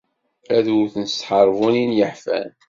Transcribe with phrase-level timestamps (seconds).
[0.55, 2.49] Ad wten s tḥerbunin yeḥfan.